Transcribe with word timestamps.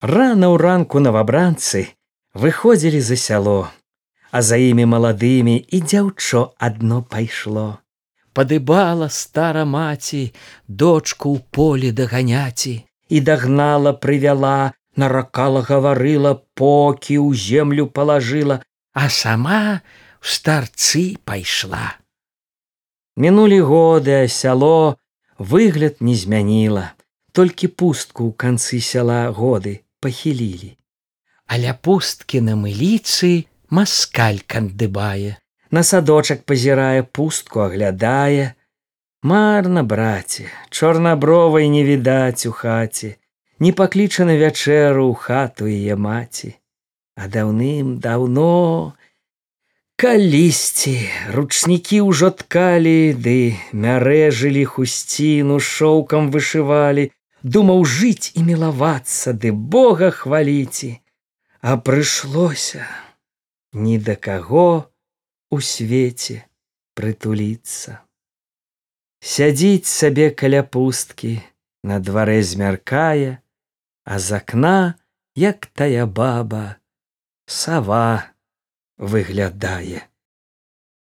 Рана 0.00 0.48
ў 0.48 0.56
ранку 0.56 0.96
новабранцы 0.96 1.92
выходзілі 2.32 3.00
за 3.04 3.16
сяло, 3.20 3.68
а 4.32 4.40
за 4.40 4.56
імі 4.56 4.86
маладымі 4.88 5.56
і 5.60 5.80
дзяўчо 5.84 6.56
адно 6.56 7.02
пайшло. 7.04 7.84
Падыбала 8.32 9.12
стара 9.12 9.66
маці 9.68 10.32
дочку 10.64 11.36
ў 11.36 11.44
поле 11.52 11.90
даганяці 11.92 12.72
і 13.12 13.20
дагнала 13.20 13.92
прывяла, 13.92 14.72
наракала 14.96 15.60
гаварыла, 15.60 16.32
покі 16.56 17.20
ў 17.20 17.36
землю 17.36 17.84
палажыла, 17.92 18.64
а 18.96 19.12
сама 19.12 19.84
в 20.16 20.32
старцы 20.32 21.20
пайшла. 21.28 22.00
Мінулі 23.20 23.60
годы, 23.68 24.24
а 24.24 24.32
сяло 24.32 24.96
выгляд 25.36 26.00
не 26.00 26.16
змяніла, 26.16 26.96
толькі 27.36 27.68
пустку 27.68 28.32
ў 28.32 28.32
канцы 28.32 28.80
сяла 28.80 29.28
годы 29.28 29.84
пахілілі. 30.00 30.76
А 31.46 31.58
ля 31.58 31.74
пусткі 31.74 32.40
на 32.46 32.56
мыліцы 32.56 33.50
маскаль 33.70 34.42
кандыбае, 34.46 35.36
На 35.70 35.82
садочак 35.86 36.42
пазірае 36.50 37.02
пустку 37.02 37.60
аглядае. 37.62 38.54
Марна, 39.22 39.84
браце, 39.84 40.50
чорнабровай 40.70 41.68
не 41.68 41.84
відаць 41.84 42.46
у 42.46 42.50
хаце, 42.50 43.14
не 43.60 43.70
паклічана 43.70 44.34
вячэру 44.40 45.04
ў 45.10 45.14
хату 45.14 45.70
яе 45.70 45.94
маці, 45.94 46.56
А 47.14 47.28
даўным-даўно, 47.28 48.96
Калісьці 50.00 50.96
ручнікі 51.36 52.00
ўжо 52.08 52.30
ткалі, 52.32 53.12
ды 53.12 53.52
мярэжылі 53.76 54.64
хусціну 54.64 55.60
шоўкам 55.60 56.30
вышывалі, 56.32 57.12
думаў 57.42 57.84
жыць 57.84 58.32
і 58.34 58.42
мілавацца, 58.48 59.32
ды 59.32 59.52
Бога 59.52 60.10
хваліце, 60.10 60.98
А 61.60 61.76
прыйшлося 61.76 62.86
ні 63.76 63.98
да 64.00 64.16
каго 64.16 64.88
у 65.52 65.60
свеце 65.60 66.40
прытуліцца. 66.96 68.00
Сядзіць 69.20 69.84
сабе 69.84 70.30
каля 70.32 70.62
пусткі, 70.64 71.36
на 71.84 72.00
дварэ 72.00 72.40
змяркае, 72.40 73.44
а 74.04 74.18
з 74.18 74.40
акна, 74.40 74.96
як 75.36 75.68
тая 75.76 76.08
баба, 76.08 76.80
сава 77.44 78.32
выглядае. 78.96 80.09